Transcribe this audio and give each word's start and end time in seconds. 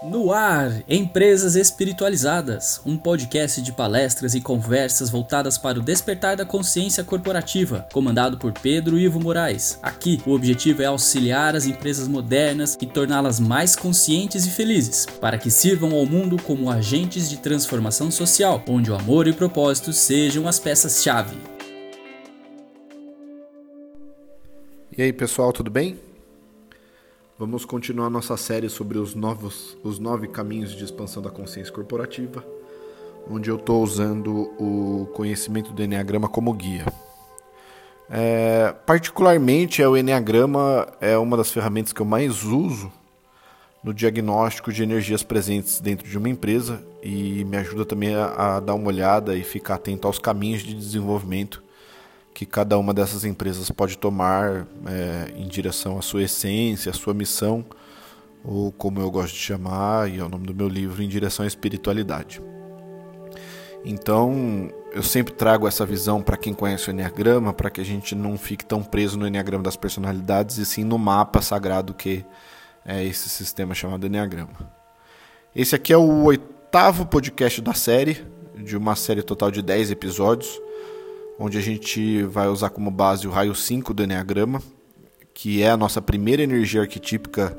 No 0.00 0.32
ar, 0.32 0.70
Empresas 0.88 1.56
Espiritualizadas, 1.56 2.80
um 2.86 2.96
podcast 2.96 3.60
de 3.60 3.72
palestras 3.72 4.32
e 4.32 4.40
conversas 4.40 5.10
voltadas 5.10 5.58
para 5.58 5.80
o 5.80 5.82
despertar 5.82 6.36
da 6.36 6.44
consciência 6.44 7.02
corporativa, 7.02 7.84
comandado 7.92 8.38
por 8.38 8.52
Pedro 8.52 8.96
Ivo 8.96 9.18
Moraes. 9.18 9.76
Aqui, 9.82 10.22
o 10.24 10.30
objetivo 10.30 10.82
é 10.82 10.84
auxiliar 10.84 11.56
as 11.56 11.66
empresas 11.66 12.06
modernas 12.06 12.78
e 12.80 12.86
torná-las 12.86 13.40
mais 13.40 13.74
conscientes 13.74 14.46
e 14.46 14.50
felizes, 14.50 15.04
para 15.20 15.36
que 15.36 15.50
sirvam 15.50 15.92
ao 15.92 16.06
mundo 16.06 16.40
como 16.40 16.70
agentes 16.70 17.28
de 17.28 17.38
transformação 17.38 18.08
social, 18.08 18.62
onde 18.68 18.92
o 18.92 18.94
amor 18.94 19.26
e 19.26 19.32
o 19.32 19.34
propósito 19.34 19.92
sejam 19.92 20.46
as 20.46 20.60
peças-chave. 20.60 21.36
E 24.96 25.02
aí, 25.02 25.12
pessoal, 25.12 25.52
tudo 25.52 25.72
bem? 25.72 25.98
Vamos 27.38 27.64
continuar 27.64 28.10
nossa 28.10 28.36
série 28.36 28.68
sobre 28.68 28.98
os, 28.98 29.14
novos, 29.14 29.78
os 29.84 30.00
nove 30.00 30.26
caminhos 30.26 30.74
de 30.74 30.82
expansão 30.82 31.22
da 31.22 31.30
consciência 31.30 31.72
corporativa, 31.72 32.44
onde 33.30 33.48
eu 33.48 33.54
estou 33.54 33.80
usando 33.80 34.50
o 34.58 35.06
conhecimento 35.14 35.70
do 35.70 35.80
Enneagrama 35.80 36.28
como 36.28 36.52
guia. 36.52 36.84
É, 38.10 38.74
particularmente, 38.84 39.80
o 39.84 39.96
Enneagrama 39.96 40.88
é 41.00 41.16
uma 41.16 41.36
das 41.36 41.52
ferramentas 41.52 41.92
que 41.92 42.02
eu 42.02 42.06
mais 42.06 42.42
uso 42.42 42.90
no 43.84 43.94
diagnóstico 43.94 44.72
de 44.72 44.82
energias 44.82 45.22
presentes 45.22 45.78
dentro 45.78 46.08
de 46.08 46.18
uma 46.18 46.28
empresa 46.28 46.82
e 47.00 47.44
me 47.44 47.56
ajuda 47.56 47.84
também 47.84 48.16
a, 48.16 48.56
a 48.56 48.60
dar 48.60 48.74
uma 48.74 48.88
olhada 48.88 49.36
e 49.36 49.44
ficar 49.44 49.76
atento 49.76 50.08
aos 50.08 50.18
caminhos 50.18 50.62
de 50.64 50.74
desenvolvimento 50.74 51.62
que 52.38 52.46
cada 52.46 52.78
uma 52.78 52.94
dessas 52.94 53.24
empresas 53.24 53.68
pode 53.68 53.98
tomar 53.98 54.64
é, 54.86 55.32
em 55.36 55.48
direção 55.48 55.98
à 55.98 56.02
sua 56.02 56.22
essência, 56.22 56.88
à 56.88 56.92
sua 56.92 57.12
missão, 57.12 57.64
ou 58.44 58.70
como 58.70 59.00
eu 59.00 59.10
gosto 59.10 59.34
de 59.34 59.40
chamar, 59.40 60.08
e 60.08 60.20
é 60.20 60.22
o 60.22 60.28
nome 60.28 60.46
do 60.46 60.54
meu 60.54 60.68
livro, 60.68 61.02
em 61.02 61.08
direção 61.08 61.44
à 61.44 61.48
espiritualidade. 61.48 62.40
Então, 63.84 64.70
eu 64.92 65.02
sempre 65.02 65.34
trago 65.34 65.66
essa 65.66 65.84
visão 65.84 66.22
para 66.22 66.36
quem 66.36 66.54
conhece 66.54 66.88
o 66.88 66.92
Enneagrama, 66.92 67.52
para 67.52 67.70
que 67.70 67.80
a 67.80 67.84
gente 67.84 68.14
não 68.14 68.38
fique 68.38 68.64
tão 68.64 68.84
preso 68.84 69.18
no 69.18 69.26
Enneagrama 69.26 69.64
das 69.64 69.74
personalidades, 69.74 70.58
e 70.58 70.64
sim 70.64 70.84
no 70.84 70.96
mapa 70.96 71.42
sagrado 71.42 71.92
que 71.92 72.24
é 72.86 73.04
esse 73.04 73.28
sistema 73.28 73.74
chamado 73.74 74.06
Enneagrama. 74.06 74.72
Esse 75.56 75.74
aqui 75.74 75.92
é 75.92 75.98
o 75.98 76.22
oitavo 76.22 77.04
podcast 77.04 77.60
da 77.60 77.74
série, 77.74 78.24
de 78.54 78.76
uma 78.76 78.94
série 78.94 79.24
total 79.24 79.50
de 79.50 79.60
10 79.60 79.90
episódios 79.90 80.68
onde 81.38 81.56
a 81.56 81.60
gente 81.60 82.22
vai 82.24 82.48
usar 82.48 82.70
como 82.70 82.90
base 82.90 83.28
o 83.28 83.30
raio 83.30 83.54
5 83.54 83.94
do 83.94 84.02
Enneagrama, 84.02 84.60
que 85.32 85.62
é 85.62 85.70
a 85.70 85.76
nossa 85.76 86.02
primeira 86.02 86.42
energia 86.42 86.80
arquetípica 86.80 87.56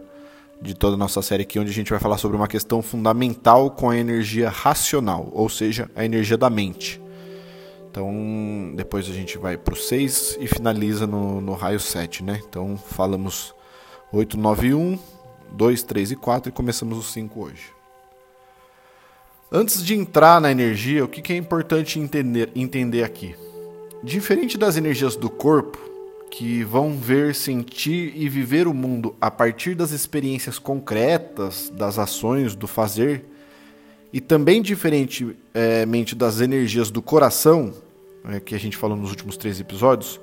de 0.62 0.74
toda 0.74 0.96
a 0.96 0.98
nossa 0.98 1.22
série 1.22 1.44
aqui, 1.44 1.58
onde 1.58 1.72
a 1.72 1.74
gente 1.74 1.90
vai 1.90 2.00
falar 2.00 2.18
sobre 2.18 2.36
uma 2.36 2.48
questão 2.48 2.82
fundamental 2.82 3.72
com 3.72 3.90
a 3.90 3.98
energia 3.98 4.50
racional, 4.50 5.30
ou 5.32 5.48
seja, 5.48 5.90
a 5.96 6.04
energia 6.04 6.38
da 6.38 6.50
mente. 6.50 7.02
Então, 7.90 8.74
depois 8.76 9.10
a 9.10 9.14
gente 9.14 9.38
vai 9.38 9.58
para 9.58 9.74
o 9.74 9.78
6 9.78 10.38
e 10.42 10.48
finaliza 10.48 11.08
no, 11.08 11.40
no 11.40 11.54
raio 11.54 11.80
7, 11.80 12.24
né? 12.24 12.42
Então, 12.48 12.78
falamos 12.78 13.56
8, 14.12 14.38
9 14.38 14.74
1, 14.74 15.00
2, 15.54 15.84
3 15.84 16.12
e 16.12 16.16
4 16.16 16.50
e 16.50 16.52
começamos 16.52 16.98
o 16.98 17.04
5 17.04 17.42
hoje. 17.42 17.72
Antes 19.52 19.84
de 19.84 19.96
entrar 19.96 20.40
na 20.40 20.52
energia, 20.52 21.04
o 21.04 21.08
que, 21.08 21.22
que 21.22 21.34
é 21.34 21.38
importante 21.38 22.00
entender, 22.00 22.52
entender 22.54 23.04
aqui? 23.04 23.36
Diferente 24.04 24.58
das 24.58 24.78
energias 24.78 25.18
do 25.18 25.30
corpo, 25.30 25.78
que 26.32 26.64
vão 26.64 26.96
ver, 26.96 27.36
sentir 27.36 28.14
e 28.16 28.30
viver 28.30 28.66
o 28.66 28.74
mundo 28.74 29.14
a 29.20 29.30
partir 29.30 29.76
das 29.76 29.92
experiências 29.92 30.58
concretas, 30.58 31.70
das 31.76 32.00
ações, 32.00 32.56
do 32.56 32.66
fazer, 32.66 33.26
e 34.14 34.22
também 34.22 34.62
diferentemente 34.62 36.16
das 36.16 36.40
energias 36.40 36.90
do 36.90 37.02
coração, 37.02 37.74
é, 38.24 38.40
que 38.40 38.56
a 38.56 38.58
gente 38.58 38.78
falou 38.78 38.96
nos 38.96 39.10
últimos 39.10 39.36
três 39.36 39.60
episódios, 39.60 40.20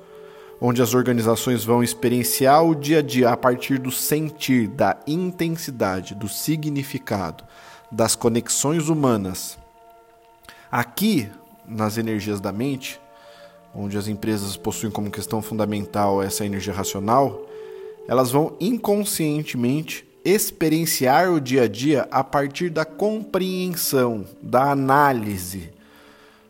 onde 0.59 0.81
as 0.81 0.95
organizações 0.95 1.63
vão 1.63 1.83
experienciar 1.83 2.65
o 2.65 2.73
dia 2.73 2.99
a 2.99 3.01
dia 3.03 3.29
a 3.29 3.37
partir 3.37 3.77
do 3.77 3.91
sentir, 3.91 4.67
da 4.67 4.97
intensidade, 5.05 6.15
do 6.15 6.27
significado, 6.27 7.43
das 7.91 8.15
conexões 8.15 8.89
humanas. 8.89 9.55
Aqui, 10.71 11.29
nas 11.67 11.97
energias 11.97 12.41
da 12.41 12.51
mente, 12.51 12.99
onde 13.73 13.97
as 13.97 14.07
empresas 14.07 14.57
possuem 14.57 14.91
como 14.91 15.11
questão 15.11 15.41
fundamental 15.41 16.21
essa 16.21 16.45
energia 16.45 16.73
racional, 16.73 17.45
elas 18.07 18.31
vão 18.31 18.55
inconscientemente 18.59 20.07
experienciar 20.23 21.31
o 21.31 21.39
dia 21.39 21.63
a 21.63 21.67
dia 21.67 22.07
a 22.11 22.23
partir 22.23 22.69
da 22.69 22.83
compreensão, 22.83 24.25
da 24.41 24.71
análise, 24.71 25.69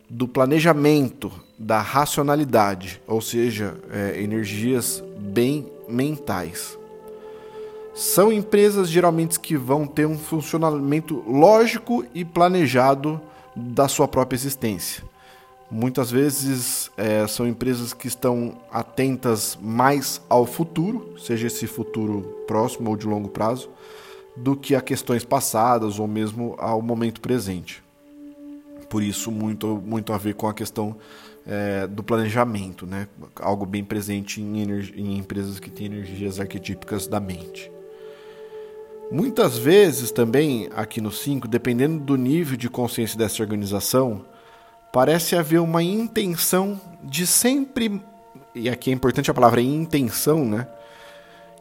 do 0.08 0.26
planejamento, 0.26 1.30
da 1.58 1.80
racionalidade, 1.80 3.00
ou 3.06 3.20
seja, 3.20 3.76
é, 3.92 4.20
energias 4.20 5.02
bem 5.18 5.66
mentais. 5.88 6.78
São 7.94 8.32
empresas 8.32 8.88
geralmente 8.88 9.38
que 9.40 9.56
vão 9.56 9.86
ter 9.86 10.06
um 10.06 10.16
funcionamento 10.16 11.22
lógico 11.26 12.04
e 12.14 12.24
planejado 12.24 13.20
da 13.54 13.88
sua 13.88 14.06
própria 14.06 14.36
existência. 14.36 15.02
Muitas 15.70 16.10
vezes 16.10 16.90
é, 16.96 17.26
são 17.26 17.46
empresas 17.46 17.92
que 17.92 18.08
estão 18.08 18.56
atentas 18.70 19.58
mais 19.60 20.20
ao 20.28 20.46
futuro, 20.46 21.14
seja 21.18 21.46
esse 21.46 21.66
futuro 21.66 22.22
próximo 22.46 22.88
ou 22.88 22.96
de 22.96 23.06
longo 23.06 23.28
prazo, 23.28 23.68
do 24.34 24.56
que 24.56 24.74
a 24.74 24.80
questões 24.80 25.24
passadas 25.24 25.98
ou 25.98 26.08
mesmo 26.08 26.54
ao 26.58 26.80
momento 26.80 27.20
presente. 27.20 27.82
Por 28.88 29.02
isso, 29.02 29.30
muito, 29.30 29.82
muito 29.84 30.14
a 30.14 30.16
ver 30.16 30.34
com 30.34 30.48
a 30.48 30.54
questão 30.54 30.96
é, 31.46 31.86
do 31.86 32.02
planejamento, 32.02 32.86
né? 32.86 33.06
algo 33.36 33.66
bem 33.66 33.84
presente 33.84 34.40
em, 34.40 34.62
em 34.96 35.18
empresas 35.18 35.60
que 35.60 35.70
têm 35.70 35.86
energias 35.86 36.40
arquetípicas 36.40 37.06
da 37.06 37.20
mente. 37.20 37.70
Muitas 39.10 39.58
vezes 39.58 40.10
também, 40.10 40.68
aqui 40.74 41.00
no 41.00 41.10
5, 41.10 41.46
dependendo 41.46 42.02
do 42.02 42.16
nível 42.16 42.56
de 42.56 42.70
consciência 42.70 43.18
dessa 43.18 43.42
organização, 43.42 44.24
parece 44.92 45.36
haver 45.36 45.60
uma 45.60 45.82
intenção 45.82 46.80
de 47.02 47.26
sempre, 47.26 48.00
e 48.54 48.68
aqui 48.68 48.90
é 48.90 48.92
importante 48.92 49.30
a 49.30 49.34
palavra 49.34 49.60
intenção, 49.60 50.44
né? 50.44 50.66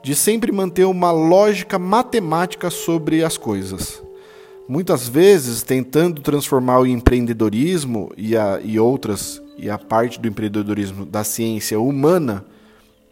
De 0.03 0.15
sempre 0.15 0.51
manter 0.51 0.85
uma 0.85 1.11
lógica 1.11 1.77
matemática 1.77 2.69
sobre 2.69 3.23
as 3.23 3.38
coisas. 3.38 4.01
Muitas 4.67 5.07
vezes 5.07 5.63
tentando 5.63 6.21
transformar 6.21 6.79
o 6.79 6.85
empreendedorismo 6.85 8.11
e, 8.17 8.35
a, 8.35 8.59
e 8.63 8.79
outras, 8.79 9.41
e 9.57 9.69
a 9.69 9.77
parte 9.77 10.19
do 10.19 10.27
empreendedorismo 10.27 11.05
da 11.05 11.23
ciência 11.23 11.79
humana, 11.79 12.45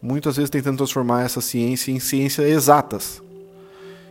muitas 0.00 0.36
vezes 0.36 0.50
tentando 0.50 0.76
transformar 0.76 1.24
essa 1.24 1.40
ciência 1.40 1.90
em 1.90 1.98
ciências 1.98 2.46
exatas. 2.46 3.22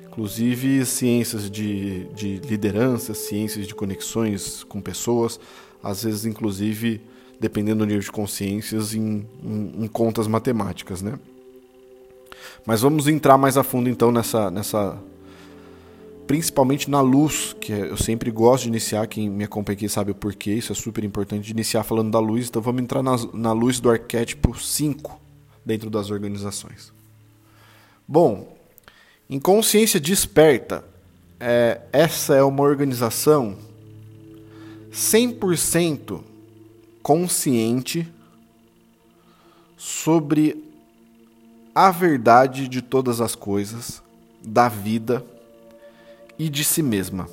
Inclusive 0.08 0.86
ciências 0.86 1.50
de, 1.50 2.06
de 2.14 2.38
liderança, 2.38 3.14
ciências 3.14 3.68
de 3.68 3.76
conexões 3.76 4.64
com 4.64 4.82
pessoas, 4.82 5.40
às 5.86 6.04
vezes, 6.04 6.26
inclusive, 6.26 7.00
dependendo 7.40 7.80
do 7.80 7.86
nível 7.86 8.02
de 8.02 8.12
consciências, 8.12 8.96
em, 8.96 9.24
em, 9.44 9.84
em 9.84 9.88
contas 9.88 10.28
matemáticas, 10.28 11.04
né? 11.04 11.20
Mas 12.66 12.82
vamos 12.82 13.08
entrar 13.08 13.38
mais 13.38 13.56
a 13.56 13.64
fundo 13.64 13.88
então 13.88 14.12
nessa, 14.12 14.50
nessa 14.50 14.98
principalmente 16.26 16.90
na 16.90 17.02
luz, 17.02 17.56
que 17.62 17.72
é, 17.72 17.82
eu 17.92 17.98
sempre 17.98 18.32
gosto 18.32 18.64
de 18.64 18.70
iniciar, 18.70 19.06
quem 19.06 19.30
me 19.30 19.44
acompanha 19.44 19.76
aqui 19.76 19.88
sabe 19.88 20.10
o 20.10 20.16
porquê, 20.16 20.54
isso 20.54 20.72
é 20.72 20.76
super 20.76 21.04
importante 21.04 21.46
de 21.46 21.52
iniciar 21.52 21.84
falando 21.84 22.10
da 22.10 22.20
luz, 22.20 22.48
então 22.48 22.64
vamos 22.64 22.82
entrar 22.82 23.04
na, 23.04 23.16
na 23.32 23.52
luz 23.52 23.80
do 23.80 23.92
arquétipo 23.92 24.60
5 24.60 25.22
dentro 25.64 25.92
das 25.92 26.10
organizações. 26.10 26.92
Bom, 28.08 28.58
em 29.30 29.40
consciência 29.40 30.00
desperta, 30.00 30.84
é, 31.40 31.82
essa 31.94 32.34
é 32.34 32.42
uma 32.42 32.64
organização 32.64 33.56
100% 34.96 36.22
consciente 37.04 38.08
sobre 39.76 40.64
a 41.76 41.92
verdade 41.92 42.70
de 42.70 42.82
todas 42.82 43.20
as 43.20 43.36
coisas, 43.36 44.02
da 44.42 44.70
vida 44.70 45.26
e 46.40 46.48
de 46.48 46.64
si 46.64 46.82
mesma. 46.82 47.28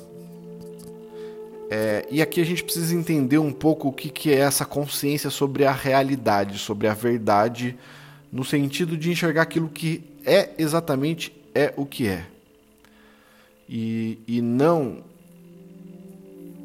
É, 1.69 2.05
e 2.11 2.21
aqui 2.21 2.41
a 2.41 2.45
gente 2.45 2.65
precisa 2.65 2.93
entender 2.93 3.37
um 3.37 3.53
pouco 3.53 3.87
o 3.87 3.93
que, 3.93 4.09
que 4.09 4.29
é 4.29 4.39
essa 4.39 4.65
consciência 4.65 5.29
sobre 5.29 5.63
a 5.63 5.71
realidade, 5.71 6.59
sobre 6.59 6.87
a 6.87 6.93
verdade, 6.93 7.77
no 8.29 8.43
sentido 8.43 8.97
de 8.97 9.09
enxergar 9.09 9.43
aquilo 9.43 9.69
que 9.69 10.03
é 10.25 10.49
exatamente 10.57 11.33
é 11.55 11.73
o 11.77 11.85
que 11.85 12.07
é. 12.07 12.25
E, 13.69 14.19
e 14.27 14.41
não 14.41 15.12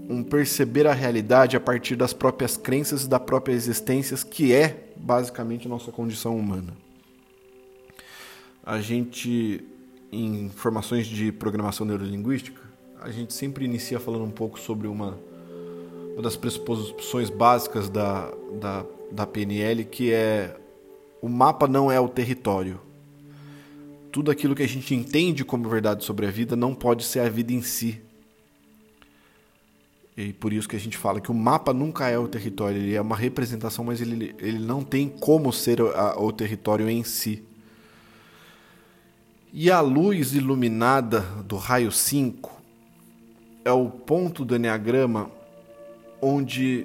um 0.09 0.23
perceber 0.23 0.87
a 0.87 0.93
realidade 0.95 1.55
a 1.55 1.61
partir 1.61 1.95
das 1.95 2.15
próprias 2.15 2.57
crenças 2.57 3.05
e 3.05 3.09
da 3.09 3.21
própria 3.21 3.53
existência, 3.53 4.17
que 4.17 4.55
é 4.55 4.89
basicamente 4.97 5.67
a 5.67 5.69
nossa 5.69 5.93
condição 5.93 6.37
humana. 6.37 6.75
A 8.65 8.81
gente, 8.81 9.63
em 10.11 10.49
formações 10.49 11.07
de 11.07 11.31
programação 11.31 11.87
neurolinguística, 11.87 12.61
a 13.03 13.11
gente 13.11 13.35
sempre 13.35 13.67
inicia 13.67 14.01
falando 14.01 14.25
um 14.25 14.31
pouco 14.31 14.59
sobre 14.59 14.89
uma, 14.89 15.19
uma 16.15 16.23
das 16.23 16.37
pressuposições 16.37 17.29
básicas 17.29 17.91
da, 17.91 18.33
da, 18.59 18.87
da 19.13 19.27
PNL, 19.27 19.85
que 19.85 20.11
é 20.11 20.57
o 21.21 21.29
mapa 21.29 21.69
não 21.69 21.93
é 21.93 22.01
o 22.01 22.09
território. 22.09 22.81
Tudo 24.11 24.31
aquilo 24.31 24.55
que 24.55 24.63
a 24.63 24.69
gente 24.69 24.95
entende 24.95 25.45
como 25.45 25.69
verdade 25.69 26.03
sobre 26.03 26.27
a 26.27 26.31
vida 26.31 26.57
não 26.57 26.75
pode 26.75 27.05
ser 27.05 27.21
a 27.21 27.29
vida 27.29 27.53
em 27.53 27.61
si. 27.61 28.01
E 30.19 30.33
por 30.33 30.53
isso 30.53 30.69
que 30.69 30.75
a 30.75 30.81
gente 30.81 30.99
fala 30.99 31.21
que 31.21 31.31
o 31.31 31.35
mapa 31.35 31.73
nunca 31.73 32.09
é 32.09 32.19
o 32.19 32.27
território, 32.27 32.77
ele 32.77 32.93
é 32.93 33.01
uma 33.01 33.15
representação, 33.15 33.85
mas 33.85 34.01
ele, 34.01 34.35
ele 34.41 34.59
não 34.59 34.83
tem 34.83 35.09
como 35.09 35.53
ser 35.53 35.81
a, 35.81 36.21
o 36.21 36.33
território 36.33 36.91
em 36.91 37.05
si. 37.05 37.41
E 39.53 39.71
a 39.71 39.81
luz 39.81 40.35
iluminada 40.35 41.21
do 41.21 41.57
raio 41.57 41.93
5 41.93 42.51
é 43.65 43.71
o 43.71 43.89
ponto 43.89 44.45
do 44.45 44.57
Enneagrama 44.57 45.31
onde, 46.21 46.85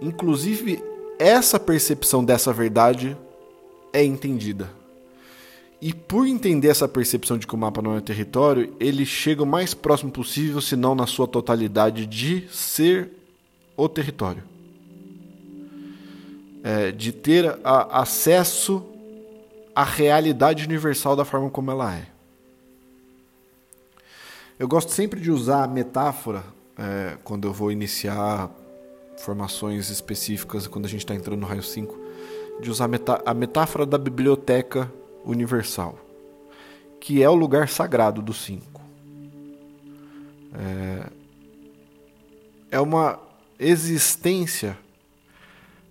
inclusive, 0.00 0.80
essa 1.18 1.58
percepção 1.58 2.24
dessa 2.24 2.52
verdade 2.52 3.16
é 3.92 4.04
entendida. 4.04 4.70
E 5.80 5.94
por 5.94 6.26
entender 6.26 6.68
essa 6.68 6.86
percepção 6.86 7.38
de 7.38 7.46
que 7.46 7.54
o 7.54 7.58
mapa 7.58 7.80
não 7.80 7.96
é 7.96 8.00
território, 8.00 8.74
ele 8.78 9.06
chega 9.06 9.42
o 9.42 9.46
mais 9.46 9.72
próximo 9.72 10.10
possível, 10.10 10.60
se 10.60 10.76
não 10.76 10.94
na 10.94 11.06
sua 11.06 11.26
totalidade, 11.26 12.04
de 12.04 12.46
ser 12.50 13.10
o 13.76 13.88
território. 13.88 14.42
É, 16.62 16.92
de 16.92 17.12
ter 17.12 17.58
a, 17.64 18.02
acesso 18.02 18.84
à 19.74 19.82
realidade 19.82 20.64
universal 20.64 21.16
da 21.16 21.24
forma 21.24 21.48
como 21.48 21.70
ela 21.70 21.96
é. 21.96 22.06
Eu 24.58 24.68
gosto 24.68 24.92
sempre 24.92 25.18
de 25.18 25.30
usar 25.30 25.64
a 25.64 25.66
metáfora 25.66 26.44
é, 26.76 27.16
quando 27.24 27.48
eu 27.48 27.52
vou 27.54 27.72
iniciar 27.72 28.50
formações 29.16 29.88
específicas, 29.88 30.66
quando 30.66 30.84
a 30.84 30.88
gente 30.88 31.00
está 31.00 31.14
entrando 31.14 31.40
no 31.40 31.46
raio 31.46 31.62
5, 31.62 31.98
de 32.60 32.70
usar 32.70 32.90
a 33.24 33.32
metáfora 33.32 33.86
da 33.86 33.96
biblioteca 33.96 34.92
universal, 35.24 35.98
que 37.00 37.22
é 37.22 37.28
o 37.28 37.34
lugar 37.34 37.68
sagrado 37.68 38.20
dos 38.22 38.42
cinco. 38.44 38.80
É, 40.54 41.10
é 42.72 42.80
uma 42.80 43.18
existência 43.58 44.76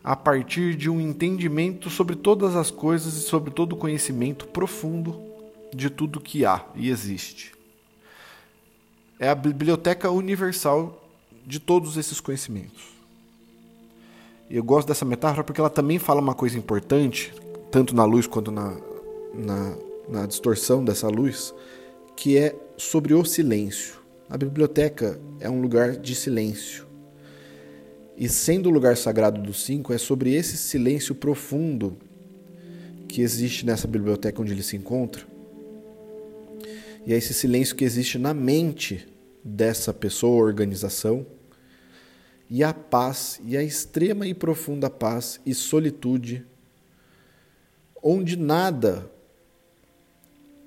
a 0.04 0.16
partir 0.16 0.76
de 0.76 0.90
um 0.90 1.00
entendimento 1.00 1.90
sobre 1.90 2.16
todas 2.16 2.56
as 2.56 2.72
coisas 2.72 3.14
e 3.16 3.22
sobre 3.22 3.52
todo 3.52 3.74
o 3.74 3.78
conhecimento 3.78 4.48
profundo 4.48 5.22
de 5.74 5.90
tudo 5.90 6.20
que 6.20 6.46
há 6.46 6.66
e 6.76 6.90
existe. 6.90 7.54
É 9.20 9.30
a 9.30 9.36
biblioteca 9.36 10.10
universal 10.10 11.04
de 11.46 11.60
todos 11.60 11.98
esses 11.98 12.20
conhecimentos. 12.20 12.84
E 14.50 14.56
eu 14.56 14.64
gosto 14.64 14.88
dessa 14.88 15.06
metáfora 15.06 15.44
porque 15.44 15.60
ela 15.60 15.70
também 15.70 16.00
fala 16.00 16.22
uma 16.22 16.34
coisa 16.34 16.58
importante, 16.58 17.34
tanto 17.70 17.94
na 17.94 18.06
luz 18.06 18.26
quanto 18.26 18.52
na, 18.52 18.76
na, 19.34 19.78
na 20.08 20.26
distorção 20.26 20.84
dessa 20.84 21.08
luz, 21.08 21.54
que 22.16 22.38
é 22.38 22.56
sobre 22.78 23.14
o 23.14 23.24
silêncio. 23.24 23.96
A 24.30 24.38
biblioteca 24.38 25.20
é 25.40 25.50
um 25.50 25.62
lugar 25.62 25.96
de 25.96 26.14
silêncio. 26.16 26.88
E 28.18 28.28
sendo 28.28 28.68
o 28.68 28.72
lugar 28.72 28.98
sagrado 28.98 29.42
dos 29.42 29.64
cinco, 29.64 29.94
é 29.94 29.98
sobre 29.98 30.34
esse 30.34 30.58
silêncio 30.58 31.16
profundo 31.16 31.98
que 33.08 33.22
existe 33.22 33.66
nessa 33.66 33.88
biblioteca 33.88 34.42
onde 34.42 34.52
ele 34.52 34.62
se 34.62 34.76
encontra. 34.76 35.26
E 37.06 37.14
é 37.14 37.18
esse 37.18 37.34
silêncio 37.34 37.76
que 37.76 37.86
existe 37.86 38.18
na 38.18 38.34
mente 38.34 39.08
dessa 39.44 39.94
pessoa, 39.94 40.46
organização, 40.46 41.26
e 42.50 42.64
a 42.64 42.74
paz, 42.74 43.40
e 43.46 43.56
a 43.56 43.64
extrema 43.64 44.28
e 44.28 44.34
profunda 44.34 44.90
paz 44.90 45.40
e 45.46 45.54
solitude, 45.54 46.46
onde 48.02 48.36
nada 48.36 49.10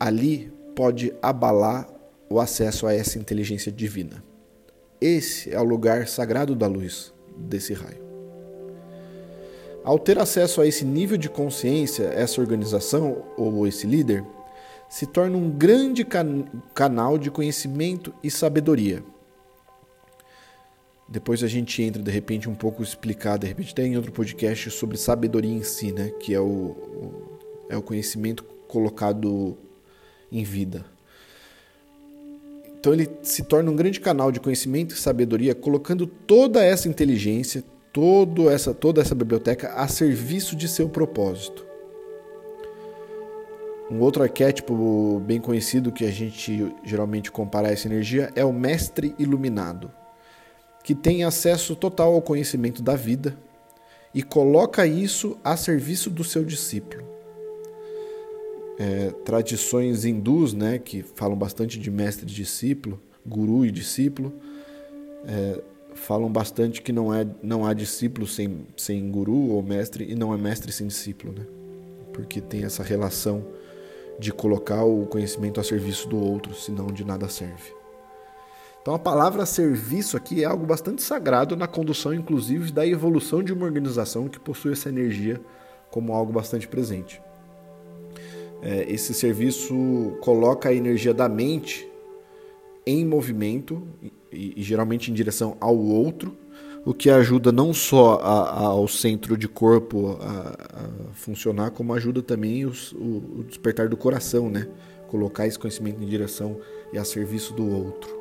ali 0.02 0.52
pode 0.75 1.14
abalar 1.22 1.88
o 2.28 2.40
acesso 2.40 2.88
a 2.88 2.93
essa 2.93 3.20
inteligência 3.20 3.70
divina. 3.70 4.25
Esse 5.00 5.54
é 5.54 5.60
o 5.60 5.64
lugar 5.64 6.08
sagrado 6.08 6.56
da 6.56 6.66
luz 6.66 7.14
desse 7.37 7.72
raio. 7.72 8.02
Ao 9.84 10.00
ter 10.00 10.19
acesso 10.19 10.60
a 10.60 10.66
esse 10.66 10.84
nível 10.84 11.16
de 11.16 11.28
consciência, 11.28 12.04
essa 12.04 12.40
organização 12.40 13.25
ou 13.37 13.64
esse 13.64 13.87
líder 13.87 14.25
se 14.90 15.06
torna 15.06 15.37
um 15.37 15.49
grande 15.49 16.05
can 16.05 16.46
canal 16.75 17.16
de 17.16 17.31
conhecimento 17.31 18.12
e 18.25 18.31
sabedoria. 18.31 19.05
Depois 21.08 21.44
a 21.44 21.46
gente 21.46 21.81
entra 21.81 22.02
de 22.02 22.10
repente 22.10 22.48
um 22.48 22.56
pouco 22.56 22.82
explicar, 22.82 23.38
de 23.38 23.46
repente 23.46 23.72
até 23.72 23.87
em 23.87 23.96
outro 23.96 24.10
podcast 24.10 24.69
sobre 24.72 24.96
sabedoria 24.96 25.52
em 25.52 25.62
si, 25.62 25.93
né, 25.93 26.10
que 26.19 26.34
é 26.34 26.40
o 26.40 27.38
é 27.69 27.76
o 27.76 27.82
conhecimento 27.82 28.44
colocado 28.66 29.56
em 30.32 30.43
vida. 30.43 30.84
Então 32.81 32.93
ele 32.93 33.08
se 33.23 33.44
torna 33.44 33.70
um 33.70 33.76
grande 33.76 34.00
canal 34.00 34.32
de 34.32 34.40
conhecimento 34.40 34.94
e 34.94 34.99
sabedoria, 34.99 35.55
colocando 35.55 36.05
toda 36.05 36.64
essa 36.64 36.88
inteligência, 36.88 37.62
toda 37.93 38.50
essa, 38.52 38.75
toda 38.75 39.00
essa 39.00 39.14
biblioteca 39.14 39.75
a 39.75 39.87
serviço 39.87 40.56
de 40.56 40.67
seu 40.67 40.88
propósito. 40.88 41.64
Um 43.88 44.00
outro 44.00 44.23
arquétipo 44.23 45.23
bem 45.25 45.38
conhecido 45.38 45.93
que 45.93 46.05
a 46.05 46.11
gente 46.11 46.75
geralmente 46.82 47.31
compara 47.31 47.69
a 47.69 47.73
essa 47.73 47.87
energia 47.87 48.32
é 48.34 48.44
o 48.44 48.52
mestre 48.52 49.14
iluminado, 49.19 49.93
que 50.82 50.94
tem 50.94 51.23
acesso 51.23 51.76
total 51.76 52.14
ao 52.14 52.23
conhecimento 52.23 52.82
da 52.82 52.96
vida 52.96 53.37
e 54.12 54.25
coloca 54.25 54.84
isso 54.87 55.38
a 55.44 55.56
serviço 55.56 56.11
do 56.11 56.25
seu 56.25 56.44
discípulo 56.44 57.12
é, 58.78 59.10
tradições 59.24 60.04
hindus, 60.04 60.52
né, 60.52 60.78
que 60.78 61.02
falam 61.02 61.36
bastante 61.36 61.78
de 61.78 61.90
mestre 61.90 62.24
e 62.24 62.32
discípulo, 62.32 63.00
guru 63.24 63.64
e 63.64 63.70
discípulo, 63.70 64.32
é, 65.24 65.62
falam 65.94 66.30
bastante 66.30 66.80
que 66.80 66.92
não, 66.92 67.12
é, 67.12 67.26
não 67.42 67.66
há 67.66 67.74
discípulo 67.74 68.26
sem, 68.26 68.66
sem 68.76 69.10
guru 69.10 69.50
ou 69.50 69.62
mestre 69.62 70.10
e 70.10 70.14
não 70.14 70.32
é 70.32 70.36
mestre 70.36 70.72
sem 70.72 70.86
discípulo, 70.86 71.32
né? 71.32 71.46
porque 72.12 72.40
tem 72.40 72.64
essa 72.64 72.82
relação 72.82 73.44
de 74.19 74.32
colocar 74.32 74.84
o 74.84 75.06
conhecimento 75.06 75.60
a 75.60 75.64
serviço 75.64 76.08
do 76.08 76.19
outro, 76.19 76.54
senão 76.54 76.86
de 76.86 77.04
nada 77.04 77.28
serve. 77.28 77.72
Então 78.81 78.94
a 78.94 78.98
palavra 78.98 79.46
serviço 79.46 80.17
aqui 80.17 80.43
é 80.43 80.46
algo 80.46 80.67
bastante 80.67 81.02
sagrado 81.02 81.56
na 81.56 81.69
condução, 81.69 82.12
inclusive, 82.12 82.72
da 82.72 82.86
evolução 82.86 83.43
de 83.43 83.52
uma 83.52 83.64
organização 83.64 84.29
que 84.29 84.41
possui 84.41 84.72
essa 84.72 84.88
energia 84.88 85.41
como 85.91 86.12
algo 86.12 86.32
bastante 86.32 86.67
presente 86.67 87.20
esse 88.62 89.12
serviço 89.12 90.16
coloca 90.20 90.69
a 90.69 90.74
energia 90.74 91.12
da 91.12 91.28
mente 91.28 91.88
em 92.86 93.04
movimento 93.04 93.82
e, 94.32 94.54
e 94.56 94.62
geralmente 94.62 95.10
em 95.10 95.14
direção 95.14 95.56
ao 95.60 95.76
outro, 95.76 96.36
o 96.84 96.92
que 96.92 97.08
ajuda 97.10 97.52
não 97.52 97.72
só 97.72 98.14
a, 98.20 98.42
a, 98.42 98.64
ao 98.66 98.88
centro 98.88 99.36
de 99.36 99.46
corpo 99.46 100.19
a, 100.20 101.10
a 101.10 101.14
funcionar, 101.14 101.70
como 101.70 101.94
ajuda 101.94 102.22
também 102.22 102.64
os, 102.64 102.92
o, 102.92 103.38
o, 103.38 103.44
despertar 103.46 103.88
do 103.88 103.96
coração, 103.96 104.50
né? 104.50 104.69
Colocar 105.08 105.46
esse 105.46 105.58
conhecimento 105.58 106.02
em 106.02 106.06
direção 106.06 106.58
e 106.92 106.98
a 106.98 107.04
serviço 107.04 107.52
do 107.52 107.70
outro. 107.70 108.20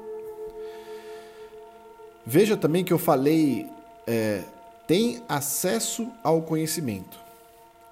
Veja 2.26 2.56
também 2.56 2.84
que 2.84 2.94
eu 2.94 3.00
falei 3.00 3.66
é, 4.06 4.44
tem 4.88 5.24
acesso 5.28 6.08
ao 6.24 6.44
conhecimento 6.44 7.20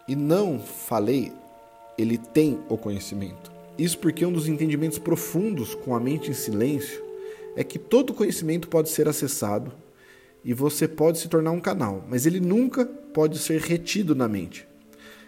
e 0.07 0.15
não 0.15 0.59
falei 0.59 1.33
ele 2.01 2.17
tem 2.17 2.59
o 2.69 2.77
conhecimento. 2.77 3.51
Isso 3.77 3.97
porque 3.97 4.25
um 4.25 4.31
dos 4.31 4.47
entendimentos 4.47 4.99
profundos 4.99 5.73
com 5.73 5.95
a 5.95 5.99
mente 5.99 6.29
em 6.29 6.33
silêncio 6.33 7.03
é 7.55 7.63
que 7.63 7.79
todo 7.79 8.13
conhecimento 8.13 8.67
pode 8.67 8.89
ser 8.89 9.07
acessado 9.07 9.71
e 10.43 10.53
você 10.53 10.87
pode 10.87 11.19
se 11.19 11.27
tornar 11.27 11.51
um 11.51 11.59
canal, 11.59 12.05
mas 12.09 12.25
ele 12.25 12.39
nunca 12.39 12.85
pode 12.85 13.37
ser 13.37 13.59
retido 13.61 14.15
na 14.15 14.27
mente. 14.27 14.67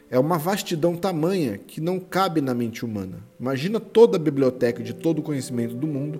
É 0.09 0.19
uma 0.19 0.37
vastidão 0.37 0.95
tamanha 0.95 1.57
que 1.57 1.79
não 1.79 1.99
cabe 1.99 2.41
na 2.41 2.53
mente 2.53 2.83
humana. 2.83 3.23
Imagina 3.39 3.79
toda 3.79 4.17
a 4.17 4.19
biblioteca 4.19 4.83
de 4.83 4.93
todo 4.93 5.19
o 5.19 5.23
conhecimento 5.23 5.73
do 5.73 5.87
mundo 5.87 6.19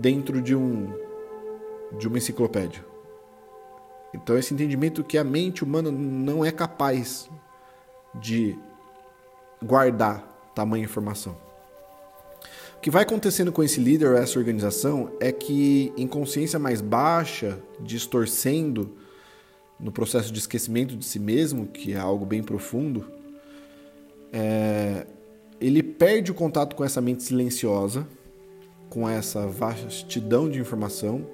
dentro 0.00 0.40
de 0.40 0.54
um 0.54 0.88
de 1.98 2.08
uma 2.08 2.18
enciclopédia. 2.18 2.84
Então 4.14 4.38
esse 4.38 4.54
entendimento 4.54 5.04
que 5.04 5.18
a 5.18 5.24
mente 5.24 5.64
humana 5.64 5.90
não 5.90 6.44
é 6.44 6.50
capaz 6.50 7.28
de 8.14 8.56
guardar 9.66 10.52
tamanha 10.54 10.84
informação. 10.84 11.36
O 12.76 12.80
que 12.80 12.90
vai 12.90 13.02
acontecendo 13.02 13.50
com 13.50 13.62
esse 13.62 13.80
líder 13.80 14.08
ou 14.10 14.16
essa 14.16 14.38
organização 14.38 15.10
é 15.18 15.32
que, 15.32 15.92
em 15.96 16.06
consciência 16.06 16.58
mais 16.58 16.80
baixa, 16.80 17.58
distorcendo 17.80 18.96
no 19.78 19.90
processo 19.90 20.32
de 20.32 20.38
esquecimento 20.38 20.96
de 20.96 21.04
si 21.04 21.18
mesmo, 21.18 21.66
que 21.66 21.92
é 21.92 21.98
algo 21.98 22.24
bem 22.24 22.42
profundo, 22.42 23.04
é, 24.32 25.06
ele 25.60 25.82
perde 25.82 26.30
o 26.30 26.34
contato 26.34 26.76
com 26.76 26.84
essa 26.84 27.00
mente 27.00 27.22
silenciosa 27.22 28.06
com 28.88 29.08
essa 29.08 29.46
vastidão 29.46 30.48
de 30.48 30.60
informação, 30.60 31.26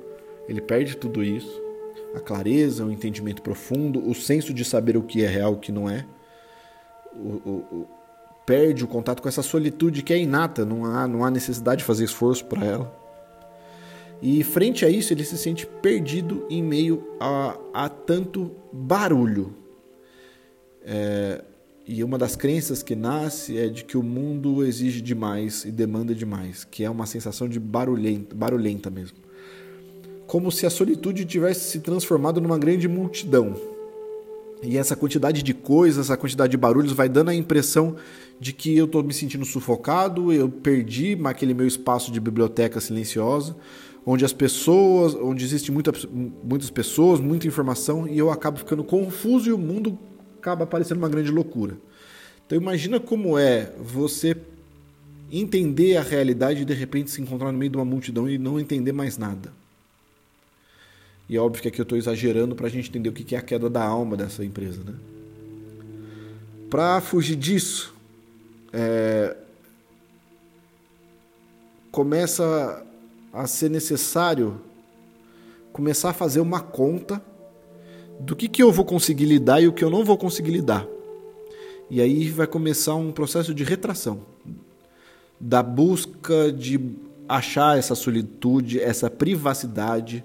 ele 0.48 0.60
perde 0.60 0.96
tudo 0.96 1.22
isso, 1.22 1.60
a 2.14 2.20
clareza, 2.20 2.84
o 2.84 2.90
entendimento 2.90 3.42
profundo, 3.42 4.08
o 4.08 4.14
senso 4.14 4.52
de 4.52 4.64
saber 4.64 4.96
o 4.96 5.02
que 5.02 5.24
é 5.24 5.28
real 5.28 5.52
e 5.52 5.56
o 5.56 5.58
que 5.58 5.72
não 5.72 5.88
é. 5.88 6.04
O, 7.14 7.28
o, 7.28 7.88
perde 8.46 8.84
o 8.84 8.88
contato 8.88 9.22
com 9.22 9.28
essa 9.28 9.42
solitude 9.42 10.02
que 10.02 10.12
é 10.12 10.18
inata, 10.18 10.64
não 10.64 10.84
há, 10.84 11.06
não 11.06 11.24
há 11.24 11.30
necessidade 11.30 11.80
de 11.80 11.84
fazer 11.84 12.04
esforço 12.04 12.44
para 12.44 12.64
ela. 12.64 13.02
E 14.20 14.44
frente 14.44 14.84
a 14.84 14.88
isso, 14.88 15.12
ele 15.12 15.24
se 15.24 15.36
sente 15.36 15.66
perdido 15.66 16.46
em 16.48 16.62
meio 16.62 17.04
a, 17.18 17.58
a 17.74 17.88
tanto 17.88 18.52
barulho. 18.72 19.52
É, 20.84 21.42
e 21.86 22.04
uma 22.04 22.16
das 22.16 22.36
crenças 22.36 22.82
que 22.82 22.94
nasce 22.94 23.58
é 23.58 23.66
de 23.66 23.84
que 23.84 23.96
o 23.96 24.02
mundo 24.02 24.64
exige 24.64 25.00
demais 25.00 25.64
e 25.64 25.72
demanda 25.72 26.14
demais, 26.14 26.62
que 26.62 26.84
é 26.84 26.90
uma 26.90 27.06
sensação 27.06 27.48
de 27.48 27.58
barulhenta, 27.58 28.34
barulhenta 28.34 28.88
mesmo. 28.88 29.18
Como 30.28 30.52
se 30.52 30.64
a 30.64 30.70
solitude 30.70 31.24
tivesse 31.24 31.70
se 31.70 31.80
transformado 31.80 32.40
numa 32.40 32.56
grande 32.56 32.86
multidão. 32.86 33.56
E 34.62 34.78
essa 34.78 34.94
quantidade 34.94 35.42
de 35.42 35.52
coisas, 35.52 36.06
essa 36.06 36.16
quantidade 36.16 36.52
de 36.52 36.56
barulhos 36.56 36.92
vai 36.92 37.08
dando 37.08 37.30
a 37.30 37.34
impressão 37.34 37.96
de 38.38 38.52
que 38.52 38.76
eu 38.76 38.84
estou 38.84 39.02
me 39.02 39.12
sentindo 39.12 39.44
sufocado, 39.44 40.32
eu 40.32 40.48
perdi 40.48 41.18
aquele 41.24 41.52
meu 41.52 41.66
espaço 41.66 42.12
de 42.12 42.20
biblioteca 42.20 42.80
silenciosa, 42.80 43.56
onde 44.06 44.24
as 44.24 44.32
pessoas, 44.32 45.14
onde 45.14 45.44
existe 45.44 45.72
muita, 45.72 45.92
muitas 46.44 46.70
pessoas, 46.70 47.18
muita 47.18 47.46
informação 47.48 48.06
e 48.06 48.16
eu 48.16 48.30
acabo 48.30 48.58
ficando 48.58 48.84
confuso 48.84 49.48
e 49.48 49.52
o 49.52 49.58
mundo 49.58 49.98
acaba 50.38 50.64
parecendo 50.64 51.00
uma 51.00 51.08
grande 51.08 51.32
loucura. 51.32 51.76
Então 52.46 52.56
imagina 52.56 53.00
como 53.00 53.36
é 53.36 53.72
você 53.80 54.36
entender 55.30 55.96
a 55.96 56.02
realidade 56.02 56.62
e 56.62 56.64
de 56.64 56.74
repente 56.74 57.10
se 57.10 57.20
encontrar 57.20 57.50
no 57.50 57.58
meio 57.58 57.70
de 57.70 57.76
uma 57.78 57.84
multidão 57.84 58.28
e 58.28 58.38
não 58.38 58.60
entender 58.60 58.92
mais 58.92 59.18
nada. 59.18 59.52
E 61.32 61.36
é 61.36 61.40
óbvio 61.40 61.62
que 61.62 61.68
aqui 61.68 61.80
eu 61.80 61.84
estou 61.84 61.96
exagerando 61.96 62.54
para 62.54 62.66
a 62.66 62.68
gente 62.68 62.90
entender 62.90 63.08
o 63.08 63.12
que 63.12 63.34
é 63.34 63.38
a 63.38 63.40
queda 63.40 63.70
da 63.70 63.82
alma 63.82 64.18
dessa 64.18 64.44
empresa. 64.44 64.82
Né? 64.84 64.92
Para 66.68 67.00
fugir 67.00 67.36
disso, 67.36 67.94
é... 68.70 69.34
começa 71.90 72.84
a 73.32 73.46
ser 73.46 73.70
necessário 73.70 74.60
começar 75.72 76.10
a 76.10 76.12
fazer 76.12 76.40
uma 76.40 76.60
conta 76.60 77.18
do 78.20 78.36
que, 78.36 78.46
que 78.46 78.62
eu 78.62 78.70
vou 78.70 78.84
conseguir 78.84 79.24
lidar 79.24 79.62
e 79.62 79.66
o 79.66 79.72
que 79.72 79.82
eu 79.82 79.88
não 79.88 80.04
vou 80.04 80.18
conseguir 80.18 80.50
lidar. 80.50 80.86
E 81.88 82.02
aí 82.02 82.28
vai 82.28 82.46
começar 82.46 82.94
um 82.94 83.10
processo 83.10 83.54
de 83.54 83.64
retração 83.64 84.20
da 85.40 85.62
busca 85.62 86.52
de 86.52 86.78
achar 87.26 87.78
essa 87.78 87.94
solitude, 87.94 88.78
essa 88.78 89.08
privacidade, 89.08 90.22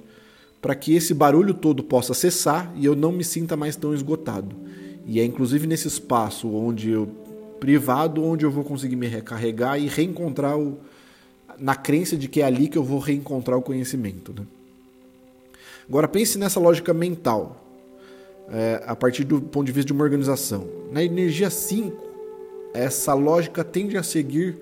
para 0.61 0.75
que 0.75 0.95
esse 0.95 1.13
barulho 1.13 1.53
todo 1.53 1.83
possa 1.83 2.13
cessar 2.13 2.71
e 2.75 2.85
eu 2.85 2.95
não 2.95 3.11
me 3.11 3.23
sinta 3.23 3.55
mais 3.55 3.75
tão 3.75 3.93
esgotado. 3.93 4.55
E 5.05 5.19
é 5.19 5.25
inclusive 5.25 5.67
nesse 5.67 5.87
espaço 5.87 6.49
onde 6.49 6.89
eu 6.89 7.07
privado 7.59 8.23
onde 8.23 8.45
eu 8.45 8.51
vou 8.51 8.63
conseguir 8.63 8.95
me 8.95 9.07
recarregar 9.07 9.79
e 9.79 9.87
reencontrar 9.87 10.57
o, 10.57 10.77
na 11.57 11.75
crença 11.75 12.15
de 12.15 12.27
que 12.27 12.41
é 12.41 12.45
ali 12.45 12.67
que 12.67 12.77
eu 12.77 12.83
vou 12.83 12.99
reencontrar 12.99 13.57
o 13.57 13.61
conhecimento. 13.61 14.33
Né? 14.37 14.45
Agora 15.87 16.07
pense 16.07 16.37
nessa 16.37 16.59
lógica 16.59 16.93
mental, 16.93 17.63
é, 18.49 18.83
a 18.85 18.95
partir 18.95 19.23
do 19.23 19.41
ponto 19.41 19.65
de 19.65 19.71
vista 19.71 19.87
de 19.87 19.93
uma 19.93 20.03
organização. 20.03 20.67
Na 20.91 21.03
energia 21.03 21.49
5, 21.49 22.05
essa 22.73 23.13
lógica 23.13 23.63
tende 23.63 23.97
a 23.97 24.03
seguir 24.03 24.57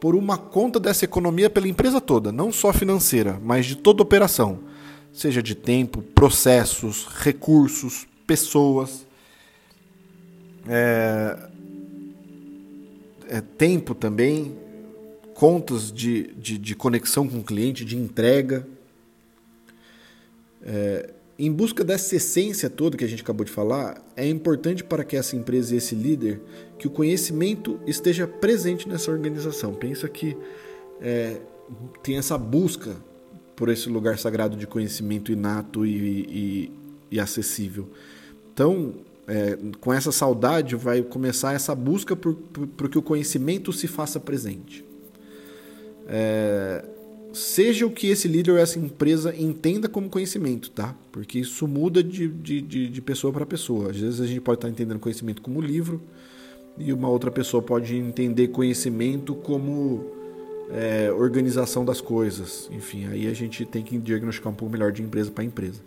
por 0.00 0.14
uma 0.14 0.38
conta 0.38 0.80
dessa 0.80 1.04
economia 1.04 1.50
pela 1.50 1.68
empresa 1.68 2.00
toda, 2.00 2.32
não 2.32 2.50
só 2.50 2.72
financeira, 2.72 3.38
mas 3.42 3.66
de 3.66 3.76
toda 3.76 4.02
operação, 4.02 4.58
seja 5.12 5.42
de 5.42 5.54
tempo, 5.54 6.02
processos, 6.02 7.06
recursos, 7.06 8.06
pessoas. 8.26 9.06
É, 10.68 11.48
é, 13.28 13.40
tempo 13.40 13.94
também, 13.94 14.56
contas 15.34 15.92
de, 15.92 16.32
de, 16.34 16.58
de, 16.58 16.74
conexão 16.74 17.28
com 17.28 17.38
o 17.38 17.44
cliente, 17.44 17.84
de 17.84 17.96
entrega. 17.96 18.66
É, 20.62 21.10
em 21.38 21.50
busca 21.50 21.82
dessa 21.82 22.16
essência 22.16 22.68
toda 22.68 22.98
que 22.98 23.04
a 23.04 23.08
gente 23.08 23.22
acabou 23.22 23.46
de 23.46 23.50
falar, 23.50 24.04
é 24.14 24.28
importante 24.28 24.84
para 24.84 25.02
que 25.02 25.16
essa 25.16 25.34
empresa 25.34 25.74
e 25.74 25.78
esse 25.78 25.94
líder 25.94 26.40
que 26.78 26.86
o 26.86 26.90
conhecimento 26.90 27.80
esteja 27.86 28.26
presente 28.26 28.86
nessa 28.86 29.10
organização. 29.10 29.72
Pensa 29.72 30.06
que 30.08 30.36
é, 31.00 31.40
tem 32.02 32.18
essa 32.18 32.36
busca 32.36 32.96
por 33.60 33.68
esse 33.68 33.90
lugar 33.90 34.18
sagrado 34.18 34.56
de 34.56 34.66
conhecimento 34.66 35.30
inato 35.30 35.84
e, 35.84 35.92
e, 35.92 36.72
e 37.10 37.20
acessível. 37.20 37.90
Então, 38.54 38.94
é, 39.28 39.58
com 39.78 39.92
essa 39.92 40.10
saudade, 40.10 40.74
vai 40.74 41.02
começar 41.02 41.52
essa 41.52 41.74
busca 41.74 42.16
por, 42.16 42.34
por, 42.34 42.66
por 42.66 42.88
que 42.88 42.96
o 42.96 43.02
conhecimento 43.02 43.70
se 43.70 43.86
faça 43.86 44.18
presente. 44.18 44.82
É, 46.08 46.82
seja 47.34 47.84
o 47.84 47.90
que 47.90 48.06
esse 48.06 48.26
líder 48.26 48.52
ou 48.52 48.56
essa 48.56 48.78
empresa 48.78 49.36
entenda 49.36 49.90
como 49.90 50.08
conhecimento, 50.08 50.70
tá? 50.70 50.96
Porque 51.12 51.38
isso 51.38 51.68
muda 51.68 52.02
de, 52.02 52.28
de, 52.28 52.62
de, 52.62 52.88
de 52.88 53.02
pessoa 53.02 53.30
para 53.30 53.44
pessoa. 53.44 53.90
Às 53.90 53.98
vezes 53.98 54.22
a 54.22 54.26
gente 54.26 54.40
pode 54.40 54.56
estar 54.56 54.70
entendendo 54.70 54.98
conhecimento 54.98 55.42
como 55.42 55.60
livro 55.60 56.00
e 56.78 56.94
uma 56.94 57.10
outra 57.10 57.30
pessoa 57.30 57.62
pode 57.62 57.94
entender 57.94 58.48
conhecimento 58.48 59.34
como 59.34 60.18
é, 60.72 61.10
organização 61.12 61.84
das 61.84 62.00
coisas. 62.00 62.68
Enfim, 62.70 63.06
aí 63.06 63.26
a 63.26 63.34
gente 63.34 63.64
tem 63.64 63.82
que 63.82 63.98
diagnosticar 63.98 64.52
um 64.52 64.56
pouco 64.56 64.72
melhor 64.72 64.92
de 64.92 65.02
empresa 65.02 65.30
para 65.30 65.44
empresa. 65.44 65.80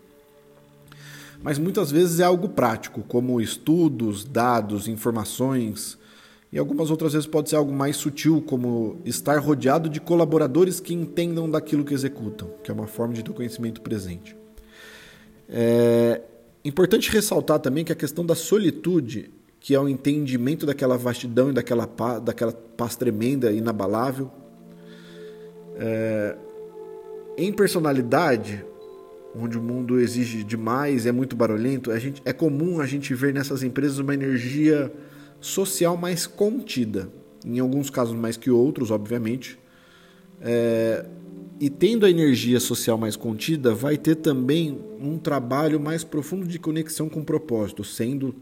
Mas 1.42 1.60
muitas 1.60 1.92
vezes 1.92 2.20
é 2.20 2.24
algo 2.24 2.50
prático, 2.50 3.04
como 3.04 3.42
estudos, 3.42 4.24
dados, 4.24 4.88
informações, 4.88 5.98
e 6.52 6.58
algumas 6.58 6.90
outras 6.92 7.14
vezes 7.14 7.28
pode 7.28 7.50
ser 7.50 7.56
algo 7.56 7.74
mais 7.74 7.98
sutil, 7.98 8.42
como 8.42 9.02
estar 9.04 9.40
rodeado 9.40 9.90
de 9.90 10.00
colaboradores 10.00 10.80
que 10.80 10.94
entendam 10.94 11.50
daquilo 11.50 11.84
que 11.84 11.94
executam, 11.94 12.50
que 12.64 12.72
é 12.72 12.74
uma 12.74 12.88
forma 12.88 13.14
de 13.14 13.24
ter 13.24 13.34
conhecimento 13.34 13.82
presente. 13.82 14.38
É 15.50 16.22
importante 16.64 17.12
ressaltar 17.12 17.60
também 17.60 17.84
que 17.84 17.92
a 17.92 17.96
questão 17.96 18.26
da 18.26 18.36
solitude, 18.36 19.32
que 19.60 19.74
é 19.76 19.80
o 19.80 19.90
entendimento 19.90 20.66
daquela 20.66 20.98
vastidão 20.98 21.50
e 21.50 21.54
daquela 21.54 21.88
paz, 21.88 22.22
daquela 22.22 22.54
paz 22.54 22.96
tremenda 22.96 23.52
inabalável, 23.52 24.32
é, 25.76 26.36
em 27.38 27.52
personalidade, 27.52 28.64
onde 29.36 29.58
o 29.58 29.62
mundo 29.62 30.00
exige 30.00 30.44
demais, 30.44 31.06
é 31.06 31.12
muito 31.12 31.36
barulhento, 31.36 31.92
a 31.92 32.00
gente, 32.00 32.22
é 32.24 32.32
comum 32.32 32.80
a 32.80 32.86
gente 32.86 33.14
ver 33.14 33.34
nessas 33.34 33.64
empresas 33.64 33.98
uma 33.98 34.14
energia 34.14 34.92
social 35.40 35.98
mais 35.98 36.28
contida, 36.28 37.10
em 37.46 37.60
alguns 37.60 37.90
casos 37.90 38.16
mais 38.16 38.38
que 38.38 38.50
outros, 38.52 38.92
obviamente. 38.92 39.60
É, 40.42 41.06
e 41.60 41.70
tendo 41.70 42.06
a 42.06 42.10
energia 42.10 42.60
social 42.60 42.98
mais 42.98 43.16
contida, 43.16 43.74
vai 43.74 43.98
ter 43.98 44.16
também 44.16 44.80
um 45.00 45.18
trabalho 45.18 45.80
mais 45.80 46.04
profundo 46.04 46.48
de 46.48 46.60
conexão 46.60 47.10
com 47.10 47.22
o 47.22 47.26
propósito, 47.26 47.84
sendo, 47.84 48.36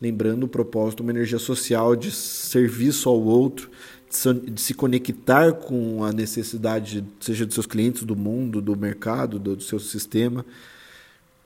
lembrando 0.00 0.44
o 0.44 0.48
propósito, 0.48 1.02
uma 1.02 1.12
energia 1.12 1.38
social 1.38 1.94
de 1.94 2.10
serviço 2.10 3.08
ao 3.08 3.20
outro, 3.20 3.70
de 4.10 4.60
se 4.60 4.74
conectar 4.74 5.52
com 5.52 6.02
a 6.02 6.12
necessidade, 6.12 7.04
seja 7.20 7.44
dos 7.44 7.54
seus 7.54 7.66
clientes, 7.66 8.04
do 8.04 8.16
mundo, 8.16 8.62
do 8.62 8.76
mercado, 8.76 9.38
do, 9.38 9.56
do 9.56 9.62
seu 9.62 9.78
sistema. 9.78 10.44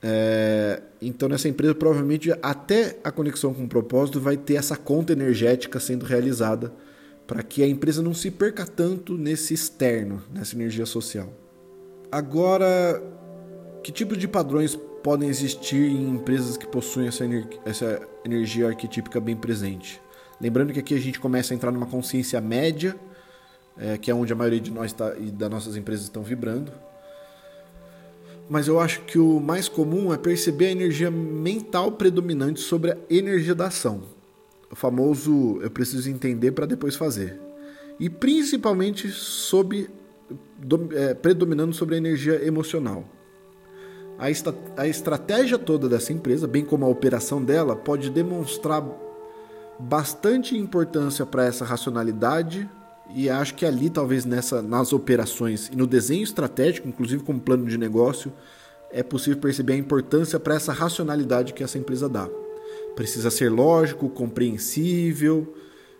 É, 0.01 0.81
então, 1.01 1.29
nessa 1.29 1.47
empresa, 1.47 1.73
provavelmente 1.73 2.31
até 2.41 2.99
a 3.03 3.11
conexão 3.11 3.53
com 3.53 3.63
o 3.63 3.67
propósito 3.67 4.19
vai 4.19 4.35
ter 4.35 4.55
essa 4.55 4.75
conta 4.75 5.13
energética 5.13 5.79
sendo 5.79 6.05
realizada 6.05 6.73
para 7.25 7.41
que 7.41 7.63
a 7.63 7.67
empresa 7.67 8.01
não 8.01 8.13
se 8.13 8.29
perca 8.29 8.65
tanto 8.65 9.17
nesse 9.17 9.53
externo, 9.53 10.21
nessa 10.33 10.55
energia 10.55 10.85
social. 10.85 11.31
Agora, 12.11 13.01
que 13.81 13.91
tipo 13.91 14.15
de 14.17 14.27
padrões 14.27 14.75
podem 15.01 15.29
existir 15.29 15.89
em 15.89 16.09
empresas 16.09 16.57
que 16.57 16.67
possuem 16.67 17.07
essa, 17.07 17.23
ener 17.23 17.47
essa 17.65 18.01
energia 18.25 18.67
arquetípica 18.67 19.21
bem 19.21 19.35
presente? 19.37 20.02
Lembrando 20.43 20.73
que 20.73 20.79
aqui 20.79 20.93
a 20.93 20.99
gente 20.99 21.19
começa 21.19 21.53
a 21.53 21.55
entrar 21.55 21.71
numa 21.71 21.87
consciência 21.87 22.39
média, 22.39 22.95
é, 23.77 23.97
que 23.97 24.11
é 24.11 24.13
onde 24.13 24.31
a 24.31 24.35
maioria 24.35 24.59
de 24.59 24.69
nós 24.69 24.93
tá, 24.93 25.15
e 25.17 25.31
das 25.31 25.49
nossas 25.49 25.75
empresas 25.75 26.03
estão 26.03 26.21
vibrando 26.21 26.71
mas 28.49 28.67
eu 28.67 28.79
acho 28.79 29.01
que 29.01 29.17
o 29.17 29.39
mais 29.39 29.67
comum 29.67 30.13
é 30.13 30.17
perceber 30.17 30.67
a 30.67 30.71
energia 30.71 31.09
mental 31.09 31.91
predominante 31.93 32.59
sobre 32.59 32.91
a 32.91 32.97
energia 33.09 33.55
da 33.55 33.67
ação. 33.67 34.03
O 34.71 34.75
famoso 34.75 35.59
eu 35.61 35.71
preciso 35.71 36.09
entender 36.09 36.51
para 36.51 36.65
depois 36.65 36.95
fazer. 36.95 37.39
E 37.99 38.09
principalmente 38.09 39.09
sobre, 39.09 39.89
é, 40.93 41.13
predominando 41.13 41.73
sobre 41.73 41.95
a 41.95 41.97
energia 41.97 42.45
emocional. 42.45 43.05
A, 44.17 44.29
esta, 44.29 44.53
a 44.75 44.87
estratégia 44.87 45.57
toda 45.57 45.87
dessa 45.87 46.11
empresa, 46.11 46.47
bem 46.47 46.65
como 46.65 46.85
a 46.85 46.89
operação 46.89 47.43
dela, 47.43 47.75
pode 47.75 48.09
demonstrar 48.09 48.83
bastante 49.79 50.57
importância 50.57 51.25
para 51.25 51.45
essa 51.45 51.65
racionalidade 51.65 52.69
e 53.15 53.29
acho 53.29 53.53
que 53.55 53.65
ali, 53.65 53.89
talvez 53.89 54.25
nessa, 54.25 54.61
nas 54.61 54.91
operações 54.93 55.69
e 55.71 55.75
no 55.75 55.85
desenho 55.85 56.23
estratégico, 56.23 56.87
inclusive 56.87 57.23
como 57.23 57.39
plano 57.39 57.65
de 57.65 57.77
negócio, 57.77 58.33
é 58.91 59.03
possível 59.03 59.39
perceber 59.39 59.73
a 59.73 59.77
importância 59.77 60.39
para 60.39 60.55
essa 60.55 60.71
racionalidade 60.71 61.53
que 61.53 61.63
essa 61.63 61.77
empresa 61.77 62.07
dá. 62.07 62.29
Precisa 62.95 63.29
ser 63.29 63.49
lógico, 63.49 64.09
compreensível, 64.09 65.55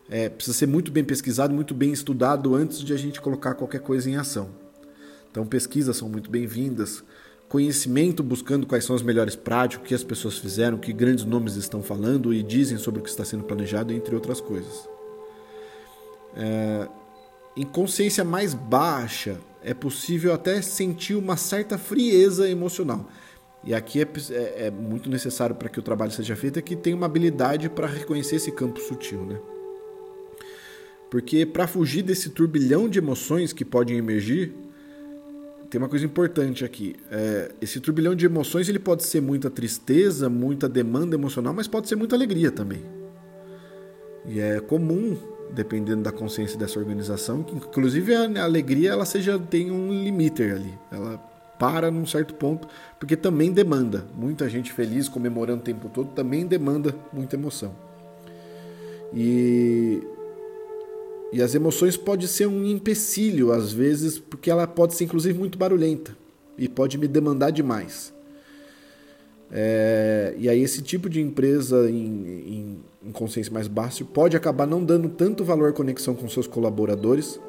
é, 0.10 0.30
precisa 0.30 0.58
ser 0.58 0.68
muito 0.68 0.92
bem 0.92 1.03
pesquisado, 1.03 1.53
muito 1.53 1.74
bem 1.74 1.92
estudado 1.92 2.56
antes 2.56 2.80
de 2.80 2.94
a 2.94 2.98
gente 2.98 3.22
colocar 3.22 3.56
qualquer 3.56 3.82
coisa 3.82 4.10
em 4.10 4.15
ação. 4.15 4.50
Então, 5.32 5.46
pesquisas 5.46 5.98
são 5.98 6.08
muito 6.08 6.30
bem-vindas, 6.30 7.03
conhecimento 7.53 8.24
buscando 8.24 8.65
quais 8.65 8.83
são 8.83 8.95
as 8.95 9.03
melhores 9.03 9.36
práticas, 9.36 9.86
o 9.86 9.88
que 9.88 9.93
as 9.93 10.03
pessoas 10.03 10.39
fizeram, 10.39 10.75
o 10.75 10.79
que 10.79 10.91
grandes 10.91 11.24
nomes 11.24 11.55
estão 11.55 11.83
falando 11.83 12.33
e 12.33 12.41
dizem 12.41 12.79
sobre 12.79 13.00
o 13.00 13.03
que 13.03 13.10
está 13.12 13.24
sendo 13.24 13.43
planejado, 13.43 13.93
entre 13.93 14.15
outras 14.15 14.41
coisas. 14.41 14.89
É, 16.36 16.88
em 17.55 17.62
consciência 17.62 18.24
mais 18.24 18.55
baixa, 18.55 19.39
é 19.63 19.72
possível 19.72 20.33
até 20.33 20.63
sentir 20.63 21.13
uma 21.13 21.38
certa 21.38 21.77
frieza 21.77 22.50
emocional. 22.50 23.07
E 23.63 23.75
aqui 23.75 24.01
é, 24.01 24.07
é, 24.31 24.65
é 24.65 24.72
muito 24.72 25.07
necessário 25.07 25.55
para 25.55 25.69
que 25.69 25.77
o 25.77 25.83
trabalho 25.83 26.12
seja 26.12 26.36
feito 26.36 26.57
é 26.57 26.62
que 26.63 26.75
tenha 26.75 26.95
uma 26.95 27.05
habilidade 27.05 27.69
para 27.69 27.86
reconhecer 27.86 28.38
esse 28.38 28.51
campo 28.51 28.79
sutil, 28.79 29.24
né? 29.25 29.39
Porque 31.07 31.45
para 31.45 31.67
fugir 31.67 32.01
desse 32.01 32.31
turbilhão 32.31 32.89
de 32.89 32.98
emoções 32.98 33.53
que 33.53 33.63
podem 33.63 33.95
emergir, 33.95 34.62
tem 35.74 35.82
uma 35.82 35.89
coisa 35.89 36.06
importante 36.06 36.63
aqui. 36.63 36.96
É, 37.10 37.51
esse 37.60 37.80
turbilhão 37.80 38.13
de 38.13 38.27
emoções 38.27 38.70
ele 38.70 38.77
pode 38.77 39.03
ser 39.03 39.20
muita 39.20 39.50
tristeza, 39.50 40.30
muita 40.30 40.70
demanda 40.70 41.15
emocional, 41.15 41.51
mas 41.51 41.68
pode 41.68 41.89
ser 41.89 41.96
muita 41.96 42.15
alegria 42.15 42.51
também. 42.51 42.86
E 44.24 44.39
é 44.39 44.60
comum 44.60 45.18
dependendo 45.51 46.03
da 46.03 46.12
consciência 46.12 46.60
dessa 46.60 46.77
organização, 46.77 47.42
que 47.42 47.56
inclusive 47.56 48.13
a 48.13 48.44
alegria 48.44 48.92
ela 48.92 49.03
seja 49.03 49.39
tem 49.39 49.72
um 49.72 49.92
limiter 49.92 50.53
ali, 50.53 50.77
ela 50.92 51.18
para 51.58 51.89
num 51.89 52.06
certo 52.06 52.36
ponto, 52.36 52.68
porque 53.00 53.15
também 53.18 53.51
demanda. 53.51 54.06
Muita 54.15 54.48
gente 54.48 54.72
feliz 54.72 55.10
comemorando 55.10 55.62
o 55.62 55.63
tempo 55.63 55.89
todo 55.89 56.10
também 56.10 56.46
demanda 56.46 56.94
muita 57.12 57.36
emoção. 57.36 57.74
E 59.12 60.03
e 61.34 61.42
as 61.42 61.56
emoções 61.56 61.98
pode 61.98 62.28
ser 62.28 62.46
um 62.46 62.63
empecilho 62.63 63.52
às 63.52 63.74
vezes, 63.74 64.20
porque 64.20 64.52
ela 64.52 64.68
pode 64.68 64.94
ser 64.94 65.06
inclusive 65.06 65.38
muito 65.38 65.58
barulhenta 65.58 66.16
e 66.56 66.70
pode 66.70 66.96
me 66.96 67.08
demandar 67.08 67.50
demais. 67.50 68.13
É, 69.52 70.36
e 70.38 70.48
aí 70.48 70.62
esse 70.62 70.84
tipo 70.84 71.10
de 71.10 71.20
empresa 71.20 71.90
em, 71.90 71.96
em, 71.96 72.84
em, 73.08 73.12
consciência 73.12 73.52
mais 73.52 73.68
baixa 73.68 74.06
pode 74.06 74.38
acabar 74.38 74.68
não 74.68 74.84
dando 74.84 75.10
tanto 75.10 75.44
valor 75.44 75.70
à 75.70 75.74
conexão 75.74 76.16
com 76.16 76.30
seus 76.30 76.48
colaboradores 76.48 77.40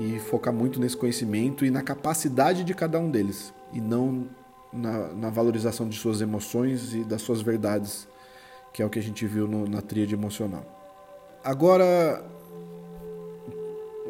e 0.00 0.18
focar 0.18 0.52
muito 0.52 0.80
nesse 0.80 0.96
conhecimento 0.96 1.64
e 1.64 1.70
na 1.70 1.82
capacidade 1.82 2.64
de 2.64 2.74
cada 2.74 2.98
um 2.98 3.10
deles 3.10 3.54
e 3.72 3.80
não 3.80 4.28
na, 4.72 5.12
na 5.12 5.30
valorização 5.30 5.88
de 5.88 5.96
suas 5.96 6.20
emoções 6.20 6.94
e 6.94 7.04
das 7.04 7.22
suas 7.22 7.40
verdades, 7.40 8.08
que 8.72 8.82
é 8.82 8.86
o 8.86 8.90
que 8.90 8.98
a 8.98 9.02
gente 9.02 9.24
viu 9.24 9.46
no, 9.46 9.68
na 9.68 9.80
tríade 9.80 10.14
emocional. 10.14 10.64
Agora, 11.44 12.24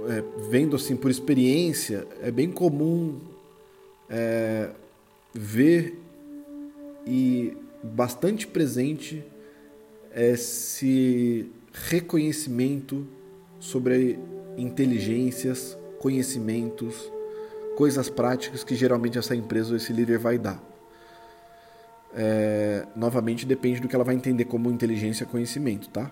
é, 0.09 0.23
vendo 0.49 0.77
assim 0.77 0.97
por 0.97 1.11
experiência, 1.11 2.07
é 2.23 2.31
bem 2.31 2.51
comum 2.51 3.19
é, 4.09 4.71
ver 5.33 5.99
e 7.07 7.57
bastante 7.83 8.47
presente 8.47 9.23
esse 10.15 11.51
reconhecimento 11.73 13.07
sobre 13.59 14.19
inteligências, 14.57 15.77
conhecimentos, 15.99 17.11
coisas 17.77 18.09
práticas 18.09 18.63
que 18.63 18.75
geralmente 18.75 19.19
essa 19.19 19.35
empresa 19.35 19.71
ou 19.71 19.77
esse 19.77 19.93
líder 19.93 20.19
vai 20.19 20.39
dar. 20.39 20.63
É, 22.17 22.87
novamente 22.95 23.45
depende 23.45 23.81
do 23.81 23.89
que 23.89 23.95
ela 23.95 24.05
vai 24.05 24.15
entender 24.15 24.45
como 24.45 24.71
inteligência 24.71 25.27
conhecimento, 25.27 25.89
tá? 25.89 26.11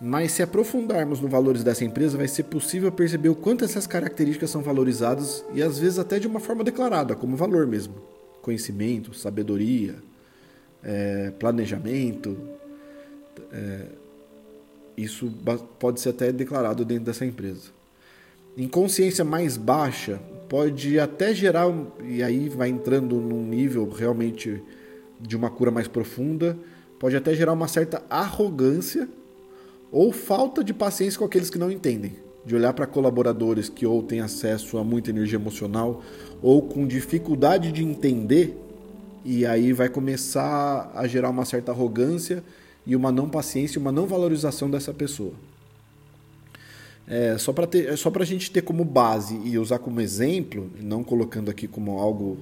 Mas 0.00 0.32
se 0.32 0.42
aprofundarmos 0.42 1.20
nos 1.20 1.30
valores 1.30 1.64
dessa 1.64 1.84
empresa, 1.84 2.16
vai 2.16 2.28
ser 2.28 2.44
possível 2.44 2.90
perceber 2.92 3.28
o 3.28 3.34
quanto 3.34 3.64
essas 3.64 3.86
características 3.86 4.48
são 4.48 4.62
valorizadas 4.62 5.44
e 5.52 5.60
às 5.60 5.78
vezes 5.78 5.98
até 5.98 6.20
de 6.20 6.26
uma 6.26 6.38
forma 6.38 6.62
declarada, 6.62 7.16
como 7.16 7.36
valor 7.36 7.66
mesmo. 7.66 7.94
Conhecimento, 8.40 9.12
sabedoria, 9.12 9.96
é, 10.84 11.32
planejamento. 11.38 12.38
É, 13.52 13.86
isso 14.96 15.32
pode 15.78 16.00
ser 16.00 16.10
até 16.10 16.30
declarado 16.30 16.84
dentro 16.84 17.04
dessa 17.04 17.24
empresa. 17.24 17.70
Em 18.56 18.68
consciência 18.68 19.24
mais 19.24 19.56
baixa, 19.56 20.20
pode 20.48 20.98
até 20.98 21.34
gerar, 21.34 21.66
e 22.04 22.22
aí 22.22 22.48
vai 22.48 22.68
entrando 22.68 23.16
num 23.16 23.44
nível 23.44 23.88
realmente 23.88 24.62
de 25.20 25.36
uma 25.36 25.50
cura 25.50 25.70
mais 25.70 25.88
profunda, 25.88 26.56
pode 26.98 27.16
até 27.16 27.34
gerar 27.34 27.52
uma 27.52 27.68
certa 27.68 28.02
arrogância 28.08 29.08
ou 29.90 30.12
falta 30.12 30.62
de 30.62 30.74
paciência 30.74 31.18
com 31.18 31.24
aqueles 31.24 31.50
que 31.50 31.58
não 31.58 31.70
entendem. 31.70 32.12
De 32.44 32.54
olhar 32.54 32.72
para 32.72 32.86
colaboradores 32.86 33.68
que 33.68 33.84
ou 33.84 34.02
têm 34.02 34.20
acesso 34.20 34.78
a 34.78 34.84
muita 34.84 35.10
energia 35.10 35.38
emocional 35.38 36.02
ou 36.42 36.62
com 36.62 36.86
dificuldade 36.86 37.72
de 37.72 37.82
entender 37.82 38.56
e 39.24 39.44
aí 39.44 39.72
vai 39.72 39.88
começar 39.88 40.90
a 40.94 41.06
gerar 41.06 41.28
uma 41.30 41.44
certa 41.44 41.72
arrogância 41.72 42.42
e 42.86 42.96
uma 42.96 43.12
não 43.12 43.28
paciência, 43.28 43.78
uma 43.78 43.92
não 43.92 44.06
valorização 44.06 44.70
dessa 44.70 44.94
pessoa. 44.94 45.32
É, 47.06 47.36
só 47.38 47.52
para 47.52 47.66
ter, 47.66 47.96
só 47.96 48.10
a 48.14 48.24
gente 48.24 48.50
ter 48.50 48.62
como 48.62 48.84
base 48.84 49.38
e 49.44 49.58
usar 49.58 49.78
como 49.78 50.00
exemplo, 50.00 50.70
não 50.80 51.02
colocando 51.02 51.50
aqui 51.50 51.66
como 51.66 51.98
algo 51.98 52.38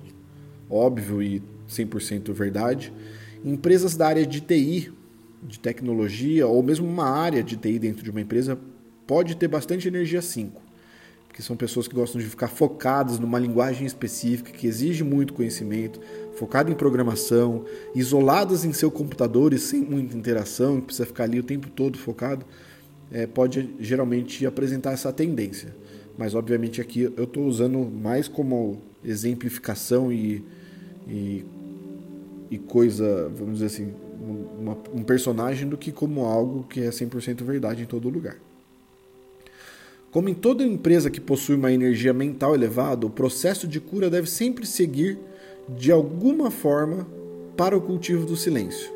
óbvio 0.70 1.22
e 1.22 1.42
100% 1.68 2.32
verdade, 2.32 2.92
empresas 3.44 3.96
da 3.96 4.08
área 4.08 4.26
de 4.26 4.40
TI, 4.40 4.92
de 5.46 5.58
tecnologia 5.58 6.46
ou 6.46 6.62
mesmo 6.62 6.86
uma 6.86 7.08
área 7.08 7.42
de 7.42 7.56
TI 7.56 7.78
dentro 7.78 8.02
de 8.02 8.10
uma 8.10 8.20
empresa 8.20 8.58
pode 9.06 9.36
ter 9.36 9.48
bastante 9.48 9.86
energia 9.86 10.20
5 10.20 10.66
que 11.36 11.42
são 11.42 11.54
pessoas 11.54 11.86
que 11.86 11.94
gostam 11.94 12.18
de 12.18 12.26
ficar 12.26 12.48
focadas 12.48 13.18
numa 13.18 13.38
linguagem 13.38 13.86
específica, 13.86 14.50
que 14.50 14.66
exige 14.66 15.04
muito 15.04 15.34
conhecimento, 15.34 16.00
focado 16.34 16.72
em 16.72 16.74
programação, 16.74 17.66
isoladas 17.94 18.64
em 18.64 18.72
seu 18.72 18.90
computador 18.90 19.52
e 19.52 19.58
sem 19.58 19.82
muita 19.82 20.16
interação, 20.16 20.80
que 20.80 20.86
precisa 20.86 21.04
ficar 21.04 21.24
ali 21.24 21.38
o 21.38 21.42
tempo 21.42 21.68
todo 21.68 21.98
focado, 21.98 22.46
é, 23.12 23.26
pode 23.26 23.68
geralmente 23.78 24.46
apresentar 24.46 24.92
essa 24.92 25.12
tendência. 25.12 25.76
Mas 26.16 26.34
obviamente 26.34 26.80
aqui 26.80 27.02
eu 27.02 27.24
estou 27.24 27.44
usando 27.44 27.80
mais 27.80 28.28
como 28.28 28.80
exemplificação 29.04 30.10
e, 30.10 30.42
e, 31.06 31.44
e 32.50 32.56
coisa, 32.56 33.30
vamos 33.36 33.58
dizer 33.58 33.66
assim, 33.66 33.92
uma, 34.30 34.76
um 34.92 35.02
personagem 35.02 35.68
do 35.68 35.76
que 35.76 35.92
como 35.92 36.24
algo 36.24 36.64
que 36.64 36.80
é 36.80 36.88
100% 36.88 37.42
verdade 37.42 37.82
em 37.82 37.86
todo 37.86 38.08
lugar. 38.08 38.36
Como 40.10 40.28
em 40.28 40.34
toda 40.34 40.64
empresa 40.64 41.10
que 41.10 41.20
possui 41.20 41.56
uma 41.56 41.70
energia 41.70 42.12
mental 42.12 42.54
elevada, 42.54 43.06
o 43.06 43.10
processo 43.10 43.66
de 43.66 43.80
cura 43.80 44.08
deve 44.08 44.28
sempre 44.28 44.66
seguir 44.66 45.18
de 45.68 45.92
alguma 45.92 46.50
forma 46.50 47.06
para 47.56 47.76
o 47.76 47.80
cultivo 47.80 48.24
do 48.24 48.36
silêncio, 48.36 48.90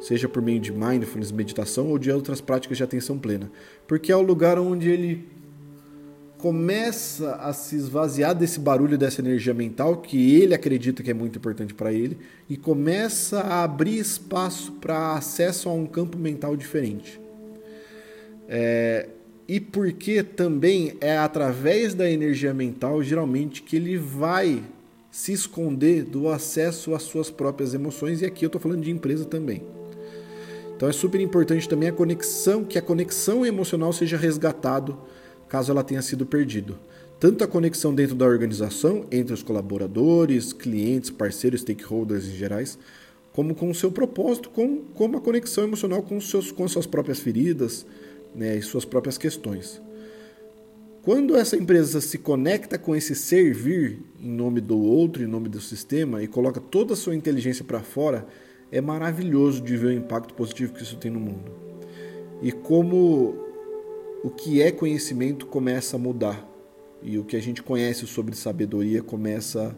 seja 0.00 0.28
por 0.28 0.42
meio 0.42 0.60
de 0.60 0.72
mindfulness, 0.72 1.32
meditação 1.32 1.88
ou 1.88 1.98
de 1.98 2.10
outras 2.10 2.40
práticas 2.40 2.78
de 2.78 2.84
atenção 2.84 3.18
plena, 3.18 3.50
porque 3.86 4.12
é 4.12 4.16
o 4.16 4.22
lugar 4.22 4.58
onde 4.58 4.88
ele 4.88 5.28
começa 6.42 7.36
a 7.36 7.52
se 7.52 7.76
esvaziar 7.76 8.34
desse 8.34 8.58
barulho, 8.58 8.98
dessa 8.98 9.20
energia 9.20 9.54
mental 9.54 9.98
que 9.98 10.34
ele 10.34 10.52
acredita 10.52 11.00
que 11.00 11.12
é 11.12 11.14
muito 11.14 11.38
importante 11.38 11.72
para 11.72 11.92
ele 11.92 12.18
e 12.50 12.56
começa 12.56 13.38
a 13.38 13.62
abrir 13.62 13.96
espaço 13.96 14.72
para 14.72 15.12
acesso 15.12 15.68
a 15.68 15.72
um 15.72 15.86
campo 15.86 16.18
mental 16.18 16.56
diferente. 16.56 17.20
É, 18.48 19.06
e 19.46 19.60
porque 19.60 20.24
também 20.24 20.96
é 21.00 21.16
através 21.16 21.94
da 21.94 22.10
energia 22.10 22.52
mental, 22.52 23.04
geralmente, 23.04 23.62
que 23.62 23.76
ele 23.76 23.96
vai 23.96 24.64
se 25.12 25.32
esconder 25.32 26.02
do 26.02 26.28
acesso 26.28 26.92
às 26.92 27.04
suas 27.04 27.30
próprias 27.30 27.72
emoções, 27.72 28.20
e 28.20 28.26
aqui 28.26 28.44
eu 28.44 28.48
estou 28.48 28.60
falando 28.60 28.82
de 28.82 28.90
empresa 28.90 29.24
também. 29.24 29.62
Então 30.74 30.88
é 30.88 30.92
super 30.92 31.20
importante 31.20 31.68
também 31.68 31.88
a 31.88 31.92
conexão, 31.92 32.64
que 32.64 32.76
a 32.76 32.82
conexão 32.82 33.46
emocional 33.46 33.92
seja 33.92 34.16
resgatado 34.16 34.98
caso 35.52 35.70
ela 35.70 35.84
tenha 35.84 36.00
sido 36.00 36.24
perdido. 36.24 36.78
Tanto 37.20 37.44
a 37.44 37.46
conexão 37.46 37.94
dentro 37.94 38.14
da 38.14 38.24
organização, 38.24 39.04
entre 39.12 39.34
os 39.34 39.42
colaboradores, 39.42 40.50
clientes, 40.50 41.10
parceiros, 41.10 41.60
stakeholders 41.60 42.26
em 42.26 42.32
gerais, 42.32 42.78
como 43.34 43.54
com 43.54 43.70
o 43.70 43.74
seu 43.74 43.92
propósito, 43.92 44.48
com, 44.48 44.78
como 44.94 45.18
a 45.18 45.20
conexão 45.20 45.64
emocional 45.64 46.02
com, 46.02 46.18
seus, 46.22 46.50
com 46.50 46.66
suas 46.66 46.86
próprias 46.86 47.20
feridas, 47.20 47.84
né, 48.34 48.56
e 48.56 48.62
suas 48.62 48.86
próprias 48.86 49.18
questões. 49.18 49.78
Quando 51.02 51.36
essa 51.36 51.54
empresa 51.54 52.00
se 52.00 52.16
conecta 52.16 52.78
com 52.78 52.96
esse 52.96 53.14
servir 53.14 53.98
em 54.18 54.30
nome 54.30 54.58
do 54.58 54.78
outro, 54.78 55.22
em 55.22 55.26
nome 55.26 55.50
do 55.50 55.60
sistema, 55.60 56.22
e 56.22 56.26
coloca 56.26 56.62
toda 56.62 56.94
a 56.94 56.96
sua 56.96 57.14
inteligência 57.14 57.62
para 57.62 57.80
fora, 57.80 58.26
é 58.70 58.80
maravilhoso 58.80 59.60
de 59.60 59.76
ver 59.76 59.88
o 59.88 59.92
impacto 59.92 60.32
positivo 60.32 60.72
que 60.72 60.82
isso 60.82 60.96
tem 60.96 61.10
no 61.10 61.20
mundo. 61.20 61.52
E 62.40 62.50
como 62.50 63.51
o 64.22 64.30
que 64.30 64.62
é 64.62 64.70
conhecimento 64.70 65.46
começa 65.46 65.96
a 65.96 65.98
mudar 65.98 66.48
e 67.02 67.18
o 67.18 67.24
que 67.24 67.36
a 67.36 67.40
gente 67.40 67.62
conhece 67.62 68.06
sobre 68.06 68.36
sabedoria 68.36 69.02
começa 69.02 69.76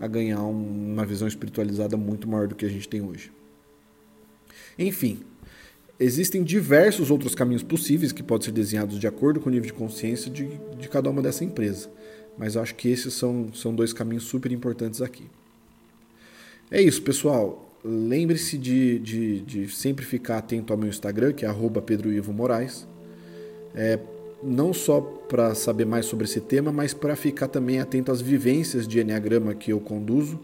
a 0.00 0.06
ganhar 0.06 0.42
uma 0.42 1.06
visão 1.06 1.28
espiritualizada 1.28 1.96
muito 1.96 2.28
maior 2.28 2.48
do 2.48 2.54
que 2.54 2.66
a 2.66 2.68
gente 2.68 2.88
tem 2.88 3.00
hoje. 3.00 3.32
Enfim, 4.78 5.20
existem 5.98 6.42
diversos 6.42 7.10
outros 7.10 7.34
caminhos 7.34 7.62
possíveis 7.62 8.12
que 8.12 8.22
podem 8.22 8.46
ser 8.46 8.52
desenhados 8.52 8.98
de 8.98 9.06
acordo 9.06 9.40
com 9.40 9.48
o 9.48 9.52
nível 9.52 9.66
de 9.66 9.72
consciência 9.72 10.30
de, 10.30 10.48
de 10.78 10.88
cada 10.88 11.08
uma 11.08 11.22
dessa 11.22 11.44
empresa, 11.44 11.90
mas 12.36 12.56
acho 12.56 12.74
que 12.74 12.88
esses 12.88 13.14
são, 13.14 13.52
são 13.54 13.74
dois 13.74 13.92
caminhos 13.92 14.24
super 14.24 14.52
importantes 14.52 15.00
aqui. 15.00 15.24
É 16.70 16.82
isso, 16.82 17.00
pessoal. 17.00 17.62
Lembre-se 17.84 18.58
de, 18.58 18.98
de, 18.98 19.40
de, 19.42 19.68
sempre 19.68 20.04
ficar 20.04 20.38
atento 20.38 20.72
ao 20.72 20.78
meu 20.78 20.88
Instagram, 20.88 21.32
que 21.32 21.46
é 21.46 21.54
@pedroivomoraes. 21.86 22.86
É, 23.76 23.98
não 24.42 24.72
só 24.72 25.00
para 25.00 25.54
saber 25.54 25.84
mais 25.84 26.06
sobre 26.06 26.24
esse 26.24 26.40
tema, 26.40 26.72
mas 26.72 26.94
para 26.94 27.14
ficar 27.14 27.48
também 27.48 27.78
atento 27.78 28.10
às 28.10 28.20
vivências 28.20 28.88
de 28.88 29.00
Enneagrama 29.00 29.54
que 29.54 29.72
eu 29.72 29.80
conduzo, 29.80 30.40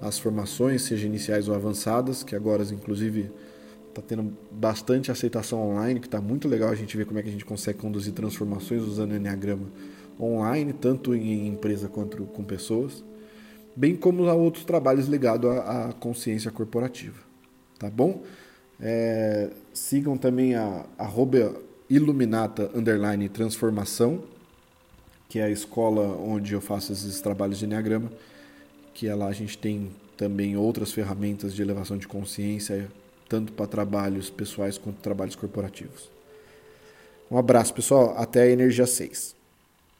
as 0.00 0.18
formações, 0.18 0.82
seja 0.82 1.06
iniciais 1.06 1.48
ou 1.48 1.54
avançadas, 1.54 2.22
que 2.22 2.36
agora, 2.36 2.62
inclusive, 2.72 3.30
está 3.88 4.00
tendo 4.00 4.32
bastante 4.50 5.10
aceitação 5.10 5.60
online, 5.60 5.98
que 5.98 6.06
está 6.06 6.20
muito 6.20 6.46
legal 6.46 6.70
a 6.70 6.74
gente 6.74 6.96
ver 6.96 7.04
como 7.04 7.18
é 7.18 7.22
que 7.22 7.28
a 7.28 7.32
gente 7.32 7.44
consegue 7.44 7.78
conduzir 7.78 8.12
transformações 8.12 8.82
usando 8.82 9.14
Enneagrama 9.14 9.66
online, 10.20 10.72
tanto 10.72 11.14
em 11.14 11.48
empresa 11.48 11.88
quanto 11.88 12.24
com 12.24 12.44
pessoas, 12.44 13.04
bem 13.74 13.96
como 13.96 14.28
a 14.28 14.34
outros 14.34 14.64
trabalhos 14.64 15.06
ligados 15.06 15.50
à, 15.50 15.94
consciência 15.98 16.50
corporativa. 16.50 17.18
Tá 17.78 17.88
bom? 17.88 18.22
É, 18.80 19.50
sigam 19.72 20.16
também 20.16 20.54
a 20.54 20.84
arroba 20.96 21.54
Iluminata 21.90 22.70
Underline 22.74 23.28
Transformação, 23.30 24.22
que 25.28 25.38
é 25.38 25.44
a 25.44 25.50
escola 25.50 26.02
onde 26.16 26.52
eu 26.52 26.60
faço 26.60 26.92
esses 26.92 27.20
trabalhos 27.20 27.58
de 27.58 27.64
Enneagrama, 27.64 28.12
que 28.92 29.08
é 29.08 29.14
lá 29.14 29.26
a 29.26 29.32
gente 29.32 29.56
tem 29.56 29.90
também 30.16 30.56
outras 30.56 30.92
ferramentas 30.92 31.54
de 31.54 31.62
elevação 31.62 31.96
de 31.96 32.06
consciência, 32.06 32.88
tanto 33.28 33.52
para 33.52 33.66
trabalhos 33.66 34.28
pessoais 34.28 34.76
quanto 34.76 34.96
trabalhos 34.96 35.34
corporativos. 35.34 36.10
Um 37.30 37.38
abraço, 37.38 37.72
pessoal. 37.72 38.14
Até 38.18 38.42
a 38.42 38.50
Energia 38.50 38.86
6. 38.86 39.37